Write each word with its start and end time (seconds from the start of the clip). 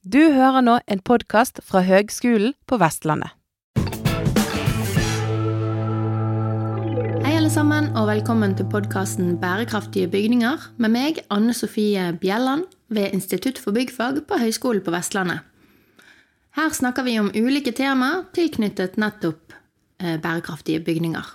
Du 0.00 0.32
hører 0.32 0.62
nå 0.64 0.78
en 0.88 1.00
podkast 1.04 1.58
fra 1.60 1.82
Høgskolen 1.84 2.54
på 2.64 2.78
Vestlandet. 2.80 3.34
Hei 7.20 7.34
alle 7.36 7.50
sammen, 7.52 7.90
og 7.92 8.08
velkommen 8.08 8.54
til 8.56 8.64
podkasten 8.72 9.34
Bærekraftige 9.42 10.08
bygninger 10.08 10.64
med 10.80 10.94
meg, 10.94 11.20
Anne 11.28 11.52
Sofie 11.52 12.14
Bjelland, 12.16 12.64
ved 12.88 13.12
Institutt 13.12 13.60
for 13.60 13.76
byggfag 13.76 14.22
på 14.24 14.40
Høgskolen 14.40 14.80
på 14.80 14.96
Vestlandet. 14.96 15.44
Her 16.56 16.72
snakker 16.72 17.04
vi 17.04 17.20
om 17.20 17.28
ulike 17.36 17.76
temaer 17.76 18.24
tilknyttet 18.32 18.96
nettopp 18.96 19.52
eh, 20.00 20.16
bærekraftige 20.16 20.80
bygninger. 20.80 21.28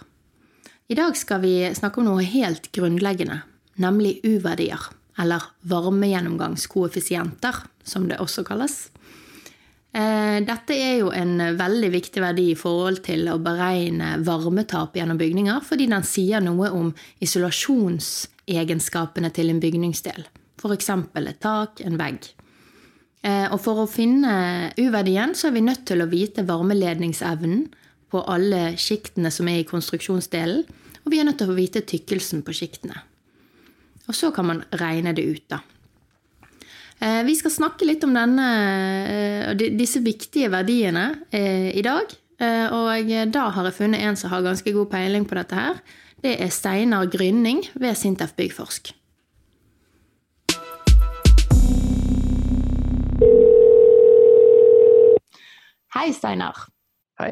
I 0.90 0.98
dag 0.98 1.14
skal 1.14 1.46
vi 1.46 1.60
snakke 1.70 2.02
om 2.02 2.10
noe 2.10 2.26
helt 2.26 2.74
grunnleggende, 2.74 3.44
nemlig 3.78 4.24
U-verdier, 4.26 4.90
eller 5.22 5.42
varmegjennomgangskoeffisienter, 5.70 7.56
som 7.84 8.10
det 8.10 8.20
også 8.20 8.44
kalles. 8.48 8.90
Eh, 9.96 10.42
dette 10.44 10.76
er 10.76 10.98
jo 11.00 11.08
en 11.16 11.40
veldig 11.56 11.88
viktig 11.94 12.20
verdi 12.20 12.50
i 12.52 12.58
forhold 12.60 12.98
til 13.06 13.30
å 13.32 13.38
beregne 13.40 14.18
varmetap 14.28 14.98
gjennom 14.98 15.18
bygninger, 15.22 15.62
fordi 15.64 15.86
den 15.92 16.04
sier 16.04 16.42
noe 16.44 16.70
om 16.76 16.94
isolasjonsegenskapene 17.24 19.30
til 19.36 19.50
en 19.54 19.62
bygningsdel. 19.64 20.22
F.eks. 20.60 20.90
et 20.90 21.40
tak, 21.40 21.82
en 21.86 21.98
vegg. 22.02 22.20
Eh, 23.24 23.48
og 23.54 23.60
for 23.64 23.76
å 23.86 23.88
finne 23.90 24.72
U-verdien, 24.82 25.34
så 25.34 25.48
er 25.48 25.54
vi 25.56 25.62
nødt 25.64 25.86
til 25.88 26.02
å 26.04 26.12
vite 26.12 26.44
varmeledningsevnen 26.46 27.74
på 28.12 28.20
alle 28.28 28.78
sjiktene 28.78 29.32
som 29.32 29.48
er 29.48 29.60
i 29.64 29.70
konstruksjonsdelen, 29.70 30.64
og 31.06 31.12
vi 31.14 31.20
er 31.22 31.26
nødt 31.28 31.38
til 31.40 31.52
å 31.54 31.58
vite 31.58 31.82
tykkelsen 31.88 32.44
på 32.44 32.52
sjiktene. 32.58 32.96
Og 34.08 34.16
så 34.18 34.32
kan 34.32 34.46
man 34.46 34.64
regne 34.78 35.16
det 35.18 35.26
ut, 35.26 35.46
da. 35.50 35.62
Eh, 37.02 37.22
vi 37.28 37.36
skal 37.36 37.52
snakke 37.52 37.88
litt 37.88 38.04
om 38.08 38.14
denne, 38.16 38.50
eh, 39.10 39.54
disse 39.56 40.00
viktige 40.06 40.52
verdiene 40.54 41.08
i 41.32 41.82
dag. 41.82 42.14
Og 42.36 43.12
da 43.32 43.50
har 43.50 43.64
jeg 43.64 43.78
funnet 43.78 44.02
en 44.04 44.18
som 44.20 44.30
har 44.30 44.44
ganske 44.44 44.72
god 44.76 44.90
peiling 44.92 45.24
på 45.24 45.38
dette 45.40 45.56
her. 45.56 45.80
Det 46.22 46.36
er 46.42 46.50
Steinar 46.52 47.06
Grynning 47.08 47.64
ved 47.76 47.96
Sintef 47.96 48.34
Byggforsk. 48.36 48.92
Hei, 55.96 56.12
Steinar. 56.14 56.58
Hei. 57.18 57.32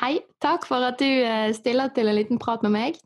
Hei. 0.00 0.18
Takk 0.42 0.66
for 0.68 0.82
at 0.82 0.98
du 0.98 1.06
eh, 1.06 1.52
stiller 1.54 1.92
til 1.94 2.10
en 2.10 2.16
liten 2.18 2.40
prat 2.42 2.64
med 2.66 2.74
meg. 2.74 2.98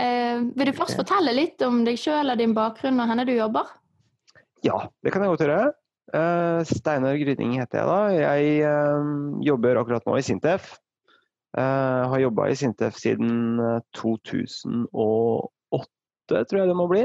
Eh, 0.00 0.40
vil 0.56 0.70
du 0.70 0.76
først 0.76 0.96
fortelle 0.98 1.34
litt 1.36 1.60
om 1.66 1.82
deg 1.84 1.98
sjøl 2.00 2.32
og 2.32 2.40
din 2.40 2.54
bakgrunn 2.56 3.02
og 3.02 3.10
hvor 3.10 3.28
du 3.28 3.34
jobber? 3.34 3.72
Ja, 4.64 4.78
det 5.04 5.12
kan 5.12 5.24
jeg 5.24 5.32
godt 5.34 5.44
gjøre. 5.44 5.72
Eh, 6.16 6.60
Steinar 6.68 7.18
Gryning 7.20 7.58
heter 7.60 7.82
jeg 7.82 7.90
da. 7.90 8.00
Jeg 8.16 8.54
eh, 8.70 9.10
jobber 9.46 9.80
akkurat 9.80 10.06
nå 10.08 10.16
i 10.18 10.24
Sintef. 10.24 10.74
Uh, 11.50 12.06
har 12.06 12.20
jobba 12.22 12.44
i 12.46 12.54
Sintef 12.54 12.94
siden 12.94 13.58
2008, 13.98 14.84
tror 16.30 16.58
jeg 16.60 16.68
det 16.68 16.76
må 16.78 16.86
bli. 16.86 17.00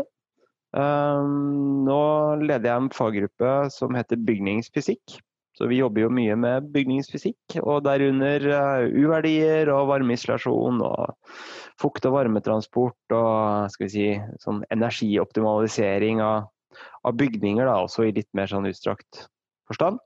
nå 0.75 2.01
leder 2.43 2.67
jeg 2.69 2.77
en 2.77 2.91
faggruppe 2.93 3.53
som 3.73 3.97
heter 3.97 4.21
bygningsfysikk. 4.21 5.15
Så 5.55 5.69
vi 5.71 5.79
jobber 5.79 6.03
jo 6.03 6.11
mye 6.11 6.35
med 6.35 6.67
bygningsfysikk, 6.73 7.59
og 7.63 7.85
derunder 7.85 8.43
uverdier 8.43 9.05
U-verdier 9.05 9.71
og 9.71 9.87
varmeisolasjon 9.93 10.81
og 10.83 11.13
fukt- 11.79 12.07
og 12.09 12.17
varmetransport 12.17 13.15
og 13.15 13.71
skal 13.71 13.87
vi 13.87 13.93
si, 13.93 14.09
sånn 14.43 14.63
energioptimalisering 14.75 16.19
av, 16.23 16.49
av 17.07 17.15
bygninger, 17.15 17.63
da, 17.67 17.79
også 17.85 18.09
i 18.09 18.15
litt 18.15 18.29
mer 18.35 18.51
sånn 18.51 18.67
utstrakt 18.67 19.25
forstand. 19.69 20.01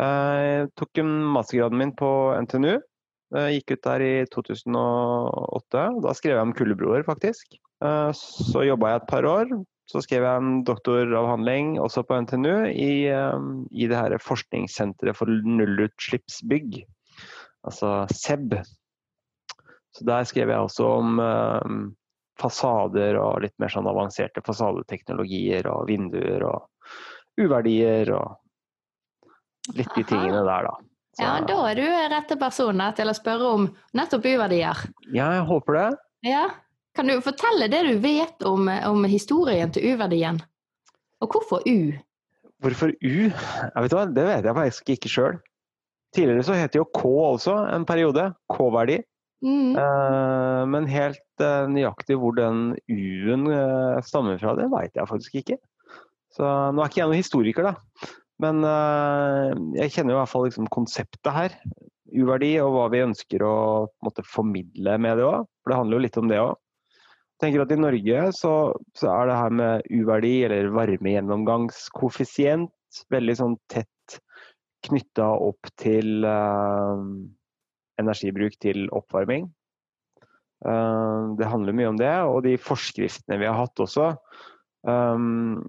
Eh, 0.00 0.38
jeg 0.42 0.70
tok 0.80 1.02
mastergraden 1.04 1.78
min 1.78 1.94
på 1.96 2.10
NTNU. 2.46 2.80
Jeg 3.32 3.58
gikk 3.58 3.76
ut 3.76 3.86
der 3.86 4.04
i 4.04 4.14
2008. 4.34 5.84
Da 6.04 6.14
skrev 6.16 6.36
jeg 6.36 6.46
om 6.46 6.56
kullebroer, 6.56 7.04
faktisk. 7.06 7.56
Eh, 7.84 8.10
så 8.16 8.66
jobba 8.66 8.92
jeg 8.92 9.02
et 9.02 9.12
par 9.12 9.28
år. 9.28 9.54
Så 9.92 10.00
skrev 10.00 10.24
jeg 10.24 10.40
en 10.40 10.62
doktoravhandling 10.64 11.74
også 11.82 12.04
på 12.08 12.16
NTNU 12.24 12.68
i, 12.70 13.08
ehm, 13.12 13.66
i 13.68 13.88
det 13.90 13.98
her 13.98 14.14
forskningssenteret 14.24 15.18
for 15.18 15.28
nullutslippsbygg, 15.28 16.78
altså 17.68 18.06
SEB. 18.08 18.56
Så 19.92 20.06
der 20.08 20.24
skrev 20.24 20.48
jeg 20.48 20.64
også 20.64 20.86
om 20.96 21.20
um, 21.20 21.82
fasader 22.40 23.18
og 23.20 23.42
litt 23.44 23.54
mer 23.60 23.72
sånn 23.74 23.90
avanserte 23.90 24.40
fasadeteknologier 24.46 25.68
og 25.68 25.84
vinduer 25.90 26.46
og 26.48 26.64
uverdier 27.36 28.14
og 28.16 29.76
litt 29.76 29.92
de 29.92 30.06
tingene 30.08 30.40
der, 30.48 30.70
da. 30.70 30.74
Så, 31.12 31.26
ja, 31.26 31.32
da 31.44 31.58
er 31.68 31.76
du 31.76 31.84
rette 32.14 32.38
personen 32.40 32.96
til 32.96 33.12
å 33.12 33.14
spørre 33.16 33.48
om 33.58 33.66
nettopp 33.92 34.24
uverdier. 34.24 34.86
Ja, 35.12 35.28
jeg 35.36 35.44
håper 35.50 35.76
det. 35.76 35.88
Ja. 36.24 36.46
Kan 37.02 37.10
du 37.10 37.18
fortelle 37.18 37.66
det 37.66 37.80
du 37.82 37.96
vet 37.98 38.44
om, 38.46 38.68
om 38.86 39.04
historien 39.10 39.72
til 39.74 39.88
U-verdien? 39.90 40.36
Og 41.18 41.32
hvorfor 41.34 41.64
U? 41.66 41.96
Hvorfor 42.62 42.92
U? 42.94 43.16
Jeg 43.26 43.82
vet 43.82 44.12
det 44.14 44.26
vet 44.28 44.46
jeg 44.46 44.54
faktisk 44.54 44.92
ikke 44.94 45.10
sjøl. 45.10 45.40
Tidligere 46.14 46.46
så 46.46 46.60
het 46.60 46.76
det 46.76 46.78
jo 46.78 46.86
K 46.94 47.02
også 47.02 47.56
en 47.74 47.88
periode. 47.90 48.28
K-verdi. 48.54 49.00
Mm. 49.42 49.74
Uh, 49.74 50.62
men 50.70 50.86
helt 50.86 51.42
uh, 51.42 51.66
nøyaktig 51.74 52.20
hvor 52.22 52.38
den 52.38 52.76
U-en 52.86 53.50
uh, 53.50 53.98
stammer 54.06 54.38
fra, 54.38 54.54
det 54.62 54.70
veit 54.70 54.94
jeg 54.94 55.10
faktisk 55.10 55.42
ikke. 55.42 55.58
Så 56.38 56.46
nå 56.46 56.86
er 56.86 56.86
ikke 56.86 57.02
jeg 57.02 57.10
noen 57.10 57.24
historiker, 57.24 57.72
da. 57.72 58.12
Men 58.46 58.62
jeg 59.74 59.90
kjenner 59.90 60.14
jo 60.14 60.20
i 60.20 60.22
hvert 60.22 60.30
fall 60.30 60.46
liksom, 60.46 60.70
konseptet 60.70 61.34
her. 61.34 61.62
U-verdi 62.14 62.56
og 62.62 62.76
hva 62.78 62.90
vi 62.94 63.02
ønsker 63.10 63.42
å 63.42 63.54
måtte, 64.06 64.22
formidle 64.22 65.00
med 65.02 65.18
det 65.18 65.26
òg. 65.26 65.50
For 65.62 65.74
det 65.74 65.82
handler 65.82 65.98
jo 65.98 66.06
litt 66.06 66.22
om 66.22 66.30
det 66.30 66.44
òg 66.46 66.60
tenker 67.42 67.64
at 67.64 67.72
I 67.74 67.80
Norge 67.80 68.20
så, 68.38 68.52
så 68.98 69.10
er 69.10 69.28
det 69.28 69.38
her 69.40 69.56
med 69.58 69.88
U-verdi, 69.90 70.36
eller 70.46 70.70
varmegjennomgangskoeffisient, 70.76 72.72
veldig 73.12 73.34
sånn 73.38 73.56
tett 73.72 73.88
knytta 74.86 75.28
opp 75.42 75.70
til 75.78 76.26
uh, 76.26 77.02
energibruk 78.02 78.56
til 78.62 78.88
oppvarming. 78.94 79.46
Uh, 80.62 81.34
det 81.38 81.50
handler 81.50 81.76
mye 81.76 81.92
om 81.92 82.00
det, 82.00 82.14
og 82.26 82.42
de 82.46 82.56
forskriftene 82.60 83.40
vi 83.42 83.48
har 83.50 83.58
hatt 83.58 83.82
også. 83.82 84.12
Um, 84.82 85.62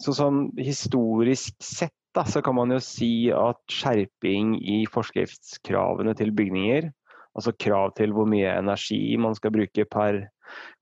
så 0.00 0.12
sånn 0.16 0.50
historisk 0.60 1.56
sett 1.64 1.96
da, 2.16 2.24
så 2.26 2.42
kan 2.42 2.56
man 2.58 2.72
jo 2.74 2.80
si 2.82 3.30
at 3.32 3.60
skjerping 3.70 4.56
i 4.58 4.82
forskriftskravene 4.90 6.14
til 6.18 6.32
bygninger, 6.34 6.90
altså 7.38 7.54
krav 7.62 7.94
til 7.98 8.12
hvor 8.16 8.26
mye 8.28 8.50
energi 8.58 9.14
man 9.20 9.36
skal 9.38 9.54
bruke 9.54 9.86
per 9.88 10.24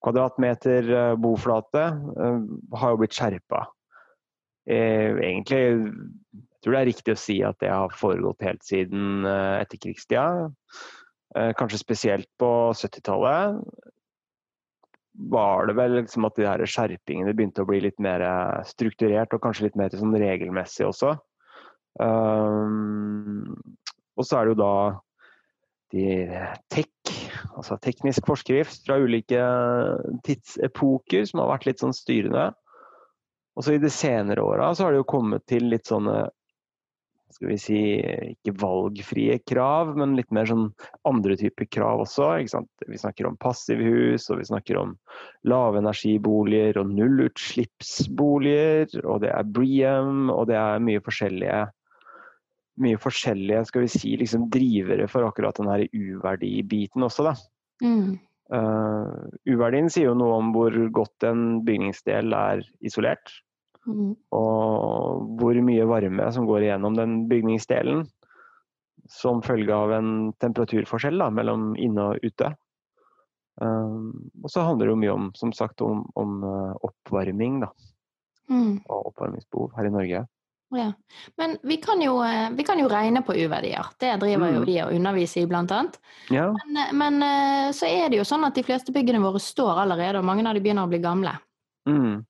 kvadratmeter 0.04 0.90
eh, 0.94 1.16
boflate 1.20 1.84
eh, 1.88 2.38
har 2.80 2.94
jo 2.94 3.00
blitt 3.02 3.16
skjerpa. 3.16 3.64
Eh, 4.68 5.16
egentlig 5.16 5.60
jeg 5.62 6.64
tror 6.64 6.74
det 6.74 6.80
er 6.80 6.90
riktig 6.90 7.14
å 7.14 7.20
si 7.20 7.38
at 7.46 7.58
det 7.62 7.70
har 7.70 7.94
foregått 7.94 8.42
helt 8.42 8.64
siden 8.66 9.22
etterkrigstida. 9.28 10.48
Kanskje 11.54 11.78
spesielt 11.78 12.26
på 12.40 12.48
70-tallet 12.74 13.60
var 15.30 15.68
det 15.68 15.76
vel 15.78 15.94
liksom 16.00 16.26
at 16.26 16.34
de 16.34 16.48
her 16.48 16.64
skjerpingene 16.66 17.34
begynte 17.38 17.62
å 17.62 17.68
bli 17.68 17.78
litt 17.84 18.02
mer 18.02 18.24
strukturert, 18.66 19.30
og 19.36 19.44
kanskje 19.44 19.68
litt 19.68 19.78
mer 19.78 19.94
sånn 19.94 20.18
regelmessig 20.18 20.88
også. 20.88 21.14
Um, 22.02 23.54
og 24.18 24.26
så 24.26 24.40
er 24.40 24.48
det 24.48 24.56
jo 24.56 24.60
da 24.60 24.74
de 25.94 26.06
tech 26.74 27.14
altså 27.58 27.78
teknisk 27.82 28.26
forskrift 28.28 28.86
fra 28.86 28.98
ulike 29.02 29.42
tidsepoker 30.26 31.26
som 31.28 31.42
har 31.42 31.52
vært 31.56 31.68
litt 31.68 31.82
sånn 31.82 31.96
styrende. 31.96 32.52
Og 33.58 33.66
så 33.66 33.74
i 33.74 33.82
de 33.82 33.90
senere 33.90 34.44
åra 34.46 34.70
så 34.74 34.86
har 34.86 34.94
det 34.94 35.02
jo 35.02 35.12
kommet 35.16 35.42
til 35.50 35.66
litt 35.72 35.88
sånne 35.90 36.28
skal 37.34 37.50
vi 37.50 37.58
si, 37.60 37.80
ikke 38.32 38.54
valgfrie 38.58 39.36
krav, 39.46 39.90
men 40.00 40.16
litt 40.16 40.30
mer 40.34 40.46
sånn 40.48 40.70
andre 41.08 41.36
typer 41.38 41.68
krav 41.70 42.00
også. 42.06 42.30
Vi 42.88 42.98
snakker 42.98 43.28
om 43.28 43.36
passivhus, 43.40 44.30
og 44.32 44.40
vi 44.40 44.48
snakker 44.48 44.78
om 44.80 44.96
lavenergiboliger 45.48 46.80
og 46.80 46.88
nullutslippsboliger. 46.96 48.86
Og 49.04 49.20
det 49.26 49.30
er 49.34 49.44
Bream, 49.44 50.32
og 50.32 50.48
det 50.50 50.56
er 50.56 50.80
mye 50.82 51.04
forskjellige 51.04 51.66
mye 52.82 52.98
forskjellige 53.00 53.64
skal 53.68 53.84
vi 53.84 53.90
si, 53.92 54.14
liksom 54.20 54.48
drivere 54.52 55.08
for 55.10 55.26
akkurat 55.26 55.58
den 55.58 55.88
uverdibiten 55.92 57.04
også. 57.06 57.30
Da. 57.30 57.34
Mm. 57.84 58.18
Uh, 58.48 59.28
uverdien 59.50 59.90
sier 59.92 60.08
jo 60.08 60.16
noe 60.16 60.38
om 60.40 60.52
hvor 60.54 60.72
godt 60.94 61.26
en 61.28 61.60
bygningsdel 61.66 62.32
er 62.36 62.62
isolert. 62.84 63.32
Mm. 63.88 64.14
Og 64.36 65.26
hvor 65.40 65.58
mye 65.64 65.88
varme 65.88 66.30
som 66.34 66.48
går 66.48 66.66
igjennom 66.66 66.96
den 66.96 67.20
bygningsdelen 67.30 68.06
som 69.08 69.42
følge 69.44 69.72
av 69.72 69.92
en 69.96 70.32
temperaturforskjell 70.42 71.20
da, 71.20 71.30
mellom 71.32 71.70
inne 71.80 72.10
og 72.12 72.24
ute. 72.24 72.52
Uh, 73.58 74.10
og 74.44 74.50
så 74.52 74.64
handler 74.66 74.86
det 74.86 74.94
jo 74.94 75.02
mye 75.02 75.14
om, 75.14 75.30
som 75.38 75.52
sagt, 75.56 75.82
om, 75.84 76.04
om 76.20 76.42
uh, 76.44 76.74
oppvarming. 76.86 77.62
Da. 77.64 77.72
Mm. 78.52 78.74
Og 78.86 79.12
oppvarmingsbehov 79.12 79.72
her 79.76 79.88
i 79.88 79.94
Norge. 79.94 80.26
Ja. 80.70 80.92
Men 81.36 81.56
vi 81.62 81.76
kan, 81.76 82.02
jo, 82.02 82.24
eh, 82.24 82.50
vi 82.50 82.64
kan 82.64 82.78
jo 82.78 82.88
regne 82.88 83.22
på 83.22 83.34
U-verdier. 83.34 83.86
Det 83.98 84.16
driver 84.20 84.52
jo 84.52 84.64
de 84.64 84.66
vi 84.68 84.76
og 84.82 84.92
underviser 84.92 85.42
i, 85.42 85.48
blant 85.48 85.72
annet. 85.72 85.96
Ja. 86.30 86.50
Men, 86.52 86.76
eh, 86.76 86.92
men 86.92 87.22
eh, 87.24 87.70
så 87.72 87.88
er 87.88 88.10
det 88.10 88.20
jo 88.20 88.26
sånn 88.28 88.44
at 88.44 88.58
de 88.58 88.66
fleste 88.66 88.92
byggene 88.92 89.22
våre 89.22 89.40
står 89.40 89.84
allerede, 89.84 90.20
og 90.20 90.28
mange 90.28 90.44
av 90.44 90.58
de 90.58 90.64
begynner 90.64 90.84
å 90.84 90.92
bli 90.92 91.00
gamle. 91.04 91.38
Mm. 91.88 92.24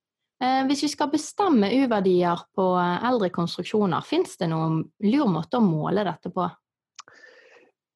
Hvis 0.69 0.85
vi 0.85 0.89
skal 0.93 1.09
bestemme 1.11 1.67
U-verdier 1.81 2.39
på 2.55 2.65
eldre 2.79 3.27
konstruksjoner, 3.35 4.05
fins 4.07 4.37
det 4.39 4.47
noen 4.53 4.85
lur 5.03 5.27
måte 5.27 5.59
å 5.59 5.65
måle 5.65 6.05
dette 6.07 6.31
på? 6.31 6.45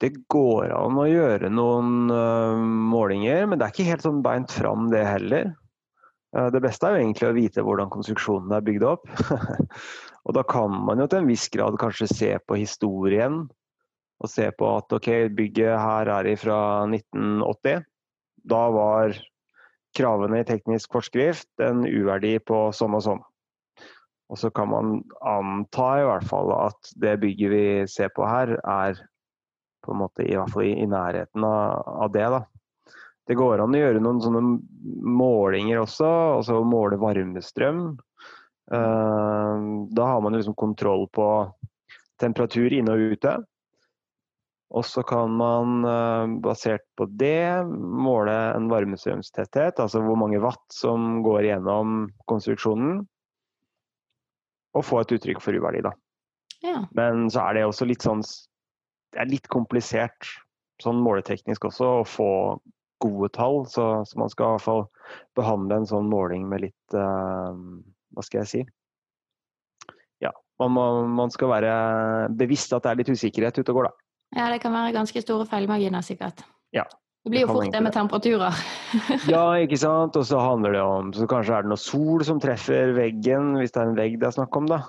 Det 0.03 0.11
går 0.27 0.73
an 0.75 0.99
å 0.99 1.05
gjøre 1.06 1.53
noen 1.55 2.11
målinger, 2.91 3.47
men 3.47 3.61
det 3.61 3.69
er 3.69 3.77
ikke 3.77 3.87
helt 3.93 4.09
sånn 4.09 4.25
beint 4.27 4.50
fram 4.50 4.91
det 4.91 5.05
heller. 5.06 5.53
Eh, 6.37 6.49
det 6.52 6.62
beste 6.64 6.88
er 6.88 6.96
jo 6.96 7.05
egentlig 7.05 7.29
å 7.29 7.37
vite 7.37 7.64
hvordan 7.64 7.93
konstruksjonen 7.93 8.55
er 8.56 8.64
bygd 8.64 8.87
opp. 8.88 9.08
og 10.26 10.37
da 10.38 10.44
kan 10.49 10.75
man 10.87 11.02
jo 11.02 11.08
til 11.11 11.23
en 11.23 11.31
viss 11.31 11.49
grad 11.52 11.76
kanskje 11.81 12.11
se 12.11 12.31
på 12.46 12.61
historien. 12.61 13.44
Og 14.23 14.31
se 14.31 14.46
på 14.55 14.69
at 14.76 14.94
ok, 14.94 15.11
bygget 15.34 15.75
her 15.82 16.11
er 16.14 16.31
fra 16.38 16.58
1980. 16.87 17.82
Da 18.49 18.62
var 18.75 19.17
kravene 19.96 20.40
i 20.40 20.46
teknisk 20.49 20.94
forskrift 20.94 21.49
en 21.61 21.82
uverdi 21.84 22.37
på 22.46 22.69
sånn 22.75 22.96
og 22.96 23.05
sånn. 23.05 23.23
Og 24.32 24.38
så 24.40 24.49
kan 24.55 24.70
man 24.73 24.93
anta 25.29 25.88
i 26.00 26.06
hvert 26.08 26.25
fall 26.31 26.55
at 26.55 26.94
det 27.02 27.19
bygget 27.20 27.52
vi 27.52 27.64
ser 27.90 28.12
på 28.17 28.25
her, 28.25 28.55
er 28.62 28.96
på 29.84 29.93
en 29.93 30.00
måte 30.00 30.25
i 30.25 30.38
hvert 30.38 30.55
fall 30.55 30.64
i, 30.64 30.73
i 30.81 30.88
nærheten 30.88 31.44
av, 31.44 31.82
av 32.06 32.14
det. 32.14 32.25
da. 32.32 32.40
Det 33.28 33.36
går 33.38 33.62
an 33.62 33.74
å 33.76 33.78
gjøre 33.78 34.02
noen 34.02 34.20
sånne 34.22 34.42
målinger 35.06 35.82
også, 35.84 36.08
altså 36.38 36.58
måle 36.66 36.98
varmestrøm. 37.00 37.84
Eh, 38.72 39.56
da 39.94 40.08
har 40.10 40.20
man 40.24 40.34
liksom 40.34 40.56
kontroll 40.58 41.06
på 41.14 41.28
temperatur 42.22 42.74
inne 42.74 42.96
og 42.96 43.14
ute. 43.14 43.36
Og 44.72 44.86
så 44.88 45.04
kan 45.04 45.34
man 45.36 45.84
eh, 45.84 46.34
basert 46.44 46.84
på 46.96 47.06
det 47.20 47.62
måle 47.69 48.34
en 48.56 48.70
varmestrømstetthet, 48.72 49.82
altså 49.82 50.00
hvor 50.02 50.16
mange 50.19 50.40
watt 50.42 50.64
som 50.72 51.20
går 51.26 51.50
gjennom 51.50 52.06
konstruksjonen. 52.30 53.02
Og 54.72 54.86
få 54.88 55.02
et 55.02 55.12
uttrykk 55.12 55.42
for 55.44 55.54
uverdi, 55.54 55.82
da. 55.84 55.92
Ja. 56.64 56.86
Men 56.96 57.28
så 57.30 57.44
er 57.44 57.58
det 57.58 57.66
også 57.66 57.88
litt 57.90 58.04
sånn 58.04 58.20
Det 58.22 59.19
er 59.19 59.28
litt 59.28 59.48
komplisert 59.50 60.28
sånn 60.80 61.00
måleteknisk 61.02 61.66
også 61.69 61.88
å 61.98 62.04
få 62.08 62.30
gode 63.02 63.28
tall. 63.34 63.62
Så, 63.70 63.84
så 64.08 64.20
man 64.20 64.31
skal 64.32 64.46
i 64.46 64.56
hvert 64.56 64.64
fall 64.66 64.84
behandle 65.38 65.81
en 65.82 65.88
sånn 65.90 66.08
måling 66.10 66.46
med 66.50 66.64
litt 66.69 66.96
uh, 66.96 67.52
Hva 68.14 68.25
skal 68.26 68.43
jeg 68.44 68.50
si? 68.52 68.62
Ja, 70.22 70.31
man, 70.62 71.10
man 71.19 71.31
skal 71.34 71.50
være 71.50 71.75
bevisst 72.38 72.72
at 72.76 72.84
det 72.87 72.93
er 72.93 73.00
litt 73.02 73.12
usikkerhet 73.12 73.58
ute 73.58 73.72
og 73.75 73.81
går, 73.81 73.88
da. 73.90 73.94
ja, 74.38 74.49
det 74.54 74.60
kan 74.62 74.75
være 74.76 74.94
ganske 74.94 75.22
store 75.25 75.46
feilmarginer, 75.50 76.04
sikkert. 76.06 76.44
Ja, 76.76 76.84
Det 77.25 77.31
blir 77.34 77.44
jo 77.44 77.50
fort 77.52 77.72
det 77.75 77.82
med 77.82 77.94
temperaturer. 77.94 78.54
Ja, 79.32 79.44
ikke 79.62 79.78
sant. 79.78 80.16
Og 80.19 80.25
så 80.28 80.38
handler 80.43 80.72
det 80.76 80.82
om 80.82 81.12
Så 81.16 81.26
kanskje 81.31 81.55
er 81.58 81.66
det 81.66 81.70
noe 81.72 81.81
sol 81.81 82.22
som 82.26 82.40
treffer 82.43 82.94
veggen, 82.96 83.56
hvis 83.58 83.75
det 83.75 83.82
er 83.82 83.90
en 83.90 83.98
vegg 83.98 84.19
det 84.22 84.31
er 84.31 84.37
snakk 84.38 84.56
om, 84.58 84.69
da. 84.70 84.82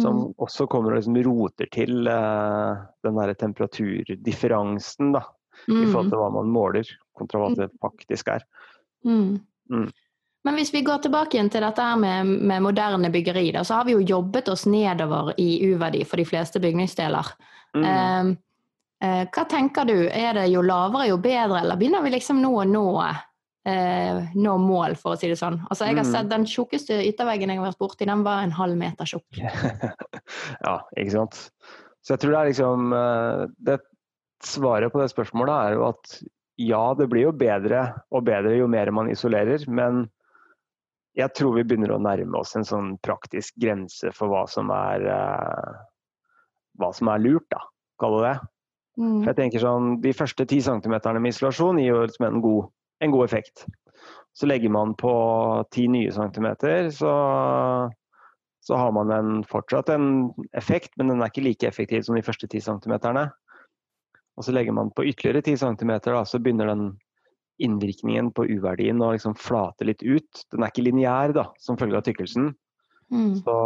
Som 0.00 0.16
Mm. 0.22 0.28
også 0.40 0.64
kommer 0.72 0.94
og 0.94 1.02
liksom 1.02 1.18
roter 1.26 1.68
til 1.74 2.06
uh, 2.08 2.80
den 3.04 3.18
derre 3.18 3.34
temperaturdifferansen, 3.36 5.10
da. 5.12 5.20
I 5.68 5.86
forhold 5.92 6.06
Mm. 6.06 6.10
til 6.10 6.18
hva 6.18 6.30
man 6.32 6.48
måler, 6.52 6.88
kontra 7.16 7.38
hva 7.40 7.54
det 7.56 7.70
faktisk 7.80 8.28
er. 8.28 8.42
Mm. 9.04 9.40
Mm. 9.70 9.90
Men 10.44 10.54
hvis 10.58 10.72
vi 10.74 10.82
går 10.82 11.02
tilbake 11.04 11.36
igjen 11.38 11.50
til 11.50 11.62
dette 11.62 11.78
her 11.82 11.96
med, 11.96 12.26
med 12.26 12.62
moderne 12.62 13.10
byggeri, 13.14 13.52
da, 13.54 13.60
så 13.62 13.74
har 13.78 13.84
vi 13.86 13.92
jo 13.92 14.00
jobbet 14.18 14.48
oss 14.48 14.64
nedover 14.66 15.34
i 15.38 15.60
U-verdi 15.70 16.02
for 16.04 16.16
de 16.18 16.24
fleste 16.26 16.58
bygningsdeler. 16.60 17.28
Mm. 17.76 17.84
Eh, 17.84 18.32
eh, 19.06 19.26
hva 19.30 19.44
tenker 19.48 19.86
du, 19.86 20.08
er 20.10 20.34
det 20.34 20.48
jo 20.50 20.62
lavere 20.66 21.06
jo 21.12 21.16
bedre, 21.22 21.60
eller 21.62 21.76
begynner 21.78 22.02
vi 22.02 22.10
liksom 22.16 22.42
nå 22.42 22.50
å 22.58 22.66
nå, 22.66 22.84
eh, 23.70 24.18
nå 24.34 24.56
mål, 24.58 24.96
for 24.98 25.14
å 25.14 25.18
si 25.20 25.28
det 25.30 25.38
sånn? 25.38 25.60
Altså, 25.70 25.86
jeg 25.86 25.96
har 25.96 26.04
Mm. 26.04 26.12
sett 26.12 26.28
den 26.28 26.44
tjukkeste 26.44 26.98
ytterveggen 27.06 27.48
jeg 27.48 27.58
har 27.58 27.70
vært 27.70 27.78
borti, 27.78 28.04
den 28.06 28.24
var 28.24 28.42
en 28.42 28.50
halv 28.50 28.76
meter 28.76 29.04
tjukk. 29.04 29.38
ja, 30.66 30.80
ikke 30.98 31.10
sant. 31.12 31.50
Så 32.02 32.16
jeg 32.16 32.18
tror 32.18 32.32
det 32.34 32.40
er 32.40 32.50
liksom 32.50 32.92
eh, 32.98 33.46
det, 33.62 33.78
Svaret 34.42 34.92
på 34.92 35.00
det 35.00 35.10
spørsmålet 35.12 35.54
er 35.54 35.76
jo 35.78 35.84
at 35.90 36.16
ja, 36.60 36.82
det 36.98 37.08
blir 37.10 37.28
jo 37.28 37.36
bedre 37.36 37.84
og 38.12 38.26
bedre 38.26 38.56
jo 38.58 38.66
mer 38.70 38.90
man 38.94 39.10
isolerer, 39.10 39.64
men 39.70 40.04
jeg 41.18 41.32
tror 41.36 41.56
vi 41.56 41.64
begynner 41.66 41.94
å 41.94 42.00
nærme 42.02 42.40
oss 42.40 42.54
en 42.56 42.66
sånn 42.66 42.94
praktisk 43.04 43.56
grense 43.60 44.12
for 44.16 44.32
hva 44.32 44.46
som 44.48 44.70
er 44.72 45.04
eh, 45.12 45.80
hva 46.80 46.90
som 46.96 47.10
er 47.12 47.22
lurt, 47.22 47.46
da, 47.52 47.60
kalle 48.00 48.22
det. 48.24 48.36
Mm. 49.00 49.18
For 49.22 49.30
jeg 49.30 49.38
tenker 49.38 49.62
sånn, 49.62 49.94
De 50.04 50.12
første 50.16 50.44
10 50.44 50.66
centimeterne 50.68 51.20
med 51.22 51.32
isolasjon 51.32 51.80
gir 51.80 51.94
jo 51.94 52.26
en 52.28 52.42
god, 52.44 52.72
en 53.04 53.14
god 53.14 53.24
effekt. 53.28 53.66
Så 54.36 54.48
legger 54.48 54.72
man 54.72 54.94
på 54.96 55.12
10 55.70 55.92
nye 55.92 56.12
centimeter, 56.12 56.88
så, 56.92 57.12
så 58.64 58.80
har 58.80 58.92
man 58.96 59.12
en, 59.12 59.42
fortsatt 59.48 59.92
en 59.92 60.06
effekt, 60.56 60.94
men 60.96 61.12
den 61.12 61.20
er 61.20 61.32
ikke 61.32 61.44
like 61.44 61.68
effektiv 61.68 62.06
som 62.06 62.16
de 62.16 62.24
første 62.24 62.48
10 62.48 62.64
cm. 62.68 62.96
Og 64.36 64.46
så 64.46 64.54
legger 64.54 64.74
man 64.76 64.90
på 64.94 65.04
ytterligere 65.04 65.42
10 65.44 65.56
cm, 65.60 65.92
da, 66.06 66.22
så 66.24 66.40
begynner 66.40 66.70
den 66.72 66.86
innvirkningen 67.62 68.32
på 68.34 68.46
U-verdien 68.48 69.02
å 69.04 69.12
liksom 69.12 69.36
flate 69.38 69.86
litt 69.86 70.02
ut. 70.02 70.44
Den 70.50 70.64
er 70.64 70.72
ikke 70.72 70.86
lineær 70.86 71.34
da, 71.36 71.46
som 71.60 71.78
følge 71.78 72.00
av 72.00 72.06
tykkelsen. 72.06 72.50
Mm. 73.12 73.34
Så, 73.42 73.56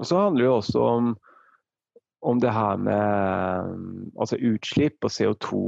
og 0.00 0.08
så 0.08 0.22
handler 0.22 0.42
det 0.42 0.48
jo 0.48 0.56
også 0.56 0.86
om, 0.94 1.12
om 2.24 2.40
det 2.40 2.54
her 2.56 2.80
med 2.80 4.16
altså 4.16 4.40
utslipp 4.40 5.04
og 5.04 5.12
CO2 5.12 5.60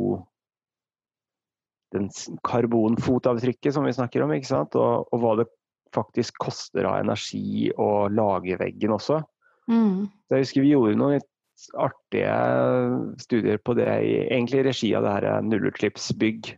den 1.95 2.09
karbonfotavtrykket 2.45 3.77
som 3.77 3.87
vi 3.89 3.95
snakker 3.97 4.25
om, 4.25 4.33
ikke 4.37 4.51
sant? 4.51 4.77
Og, 4.77 5.09
og 5.13 5.23
hva 5.23 5.37
det 5.41 5.49
faktisk 5.95 6.37
koster 6.43 6.85
av 6.89 6.99
energi 7.01 7.71
å 7.81 8.09
lage 8.13 8.59
veggen 8.61 8.93
også. 8.97 9.23
Mm. 9.69 10.09
Jeg 10.33 10.45
husker 10.45 10.65
vi 10.65 10.73
gjorde 10.75 10.99
noen 11.01 11.17
litt 11.17 11.29
artige 11.79 12.35
studier 13.23 13.59
på 13.63 13.75
det 13.79 13.89
i 14.05 14.15
egentlig 14.29 14.65
regi 14.69 14.93
av 14.97 15.07
det 15.07 15.15
her 15.17 15.47
nullutslippsbygg, 15.47 16.53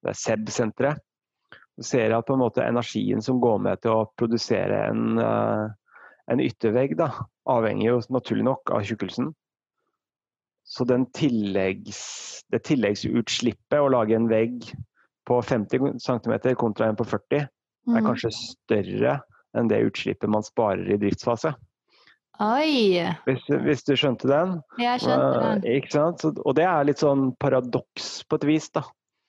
det 0.00 0.12
er 0.12 0.18
SEB-senteret. 0.18 1.02
Du 1.78 1.84
ser 1.86 2.12
at 2.12 2.26
på 2.28 2.36
en 2.36 2.42
måte 2.42 2.64
energien 2.64 3.22
som 3.24 3.40
går 3.40 3.60
med 3.64 3.80
til 3.84 3.94
å 3.94 4.08
produsere 4.20 4.82
en, 4.90 5.18
eh, 5.18 5.68
en 6.32 6.42
yttervegg, 6.44 6.96
da, 6.98 7.10
avhenger 7.48 7.86
jo 7.86 8.00
naturlig 8.12 8.44
nok 8.44 8.72
av 8.74 8.84
tjukkelsen. 8.84 9.30
Så 10.64 10.84
den 10.86 11.06
tilleggs, 11.16 12.44
det 12.52 12.62
tilleggsutslippet 12.68 13.80
å 13.80 13.90
lage 13.90 14.14
en 14.14 14.28
vegg 14.28 14.68
på 15.26 15.40
50 15.42 15.98
cm 15.98 16.54
kontra 16.58 16.90
en 16.90 16.98
på 16.98 17.06
40 17.08 17.40
er 17.40 17.48
Mm. 17.88 18.06
kanskje 18.06 18.30
større 18.34 19.20
enn 19.56 19.68
det 19.68 19.80
utslippet 19.88 20.30
man 20.30 20.42
sparer 20.42 20.90
i 20.92 20.98
driftsfase. 21.00 21.54
Oi! 22.40 23.00
Hvis, 23.26 23.42
hvis 23.66 23.82
du 23.84 23.92
skjønte 24.00 24.28
den? 24.30 24.54
Jeg 24.80 25.02
skjønte 25.02 25.40
den. 25.42 25.64
Uh, 25.64 25.74
Ikke 25.76 25.92
sant? 25.92 26.22
Så, 26.22 26.32
og 26.40 26.56
det 26.56 26.64
er 26.64 26.86
litt 26.88 27.02
sånn 27.02 27.34
paradoks 27.40 28.22
på 28.24 28.40
et 28.40 28.46
vis, 28.48 28.70
da. 28.72 28.86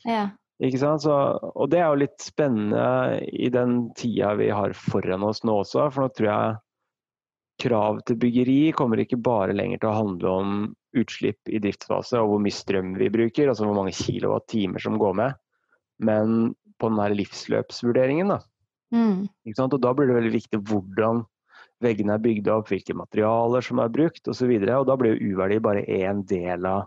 Ja. 0.07 0.23
Ikke 0.63 0.79
sant? 0.79 1.03
Så, 1.03 1.15
og 1.51 1.71
det 1.73 1.81
er 1.81 1.89
jo 1.89 2.01
litt 2.03 2.23
spennende 2.23 3.19
i 3.27 3.49
den 3.51 3.89
tida 3.99 4.35
vi 4.39 4.51
har 4.53 4.75
foran 4.77 5.25
oss 5.27 5.43
nå 5.43 5.57
også, 5.63 5.89
for 5.91 6.05
nå 6.05 6.11
tror 6.15 6.29
jeg 6.29 6.59
krav 7.61 7.99
til 8.07 8.17
byggeri 8.21 8.71
kommer 8.73 9.01
ikke 9.01 9.19
bare 9.21 9.53
lenger 9.53 9.81
til 9.81 9.91
å 9.91 9.97
handle 9.97 10.31
om 10.31 10.53
utslipp 10.97 11.51
i 11.51 11.59
driftsfase 11.61 12.19
og 12.19 12.31
hvor 12.31 12.41
mye 12.43 12.55
strøm 12.55 12.95
vi 12.99 13.09
bruker, 13.13 13.51
altså 13.51 13.67
hvor 13.67 13.77
mange 13.77 13.93
kilowatt-timer 13.95 14.81
som 14.81 14.97
går 15.01 15.13
med, 15.19 15.37
men 16.03 16.53
på 16.81 16.89
den 16.89 17.01
her 17.03 17.13
livsløpsvurderingen. 17.19 18.33
da. 18.33 18.39
Mm. 18.95 19.27
Ikke 19.45 19.59
sant? 19.59 19.75
Og 19.75 19.83
da 19.83 19.93
blir 19.95 20.09
det 20.09 20.17
veldig 20.17 20.33
viktig 20.33 20.61
hvordan 20.67 21.23
veggene 21.83 22.15
er 22.15 22.23
bygd 22.23 22.49
opp, 22.53 22.69
hvilke 22.71 22.95
materialer 22.97 23.65
som 23.65 23.81
er 23.83 23.93
brukt 23.93 24.27
osv. 24.31 24.51
Da 24.65 24.97
blir 24.99 25.15
jo 25.15 25.33
uverdi 25.33 25.59
bare 25.63 25.85
en 26.01 26.23
del 26.29 26.67
av, 26.69 26.85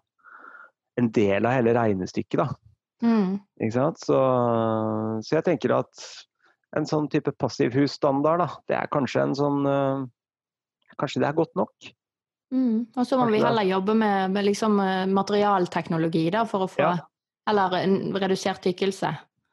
en 1.00 1.10
del 1.14 1.46
av 1.46 1.56
hele 1.56 1.74
regnestykket. 1.76 2.54
Mm. 3.04 3.40
Så, 3.74 3.90
så 3.98 5.36
jeg 5.36 5.46
tenker 5.46 5.74
at 5.76 6.06
en 6.78 6.86
sånn 6.88 7.08
type 7.10 7.34
passivhusstandard, 7.38 8.42
da, 8.42 8.48
det 8.70 8.78
er 8.78 8.90
kanskje 8.92 9.28
en 9.28 9.38
sånn 9.38 9.66
øh, 9.68 10.04
Kanskje 10.94 11.24
det 11.24 11.26
er 11.26 11.34
godt 11.34 11.56
nok. 11.58 11.86
Mm. 12.54 12.84
Og 12.94 13.02
så 13.02 13.16
må 13.18 13.24
Kanskje 13.24 13.34
vi 13.34 13.38
heller 13.42 13.66
jobbe 13.66 13.96
med, 13.98 14.30
med 14.30 14.46
liksom 14.46 14.76
eh, 14.78 15.08
materialteknologi 15.10 16.28
da, 16.30 16.44
for 16.46 16.66
å 16.66 16.68
få 16.70 16.84
Ja. 16.84 16.92
Eller 17.50 17.74
en 17.80 17.96
redusert 18.14 18.62
tykkelse. 18.64 19.10